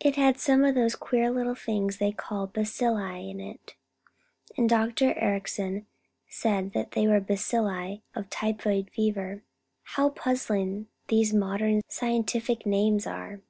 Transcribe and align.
It 0.00 0.16
had 0.16 0.40
some 0.40 0.64
of 0.64 0.74
those 0.74 0.96
queer 0.96 1.30
little 1.30 1.54
things 1.54 1.98
they 1.98 2.10
call 2.10 2.48
bacilli 2.48 3.30
in 3.30 3.38
it, 3.38 3.76
and 4.56 4.68
Dr. 4.68 5.14
Ericson 5.16 5.86
said 6.28 6.72
they 6.72 7.06
were 7.06 7.20
the 7.20 7.34
bacilli 7.34 8.02
of 8.16 8.28
typhoid 8.30 8.90
fever. 8.90 9.44
How 9.94 10.08
puzzling 10.10 10.88
these 11.06 11.32
modern 11.32 11.82
scientific 11.86 12.66
names 12.66 13.06
are!" 13.06 13.42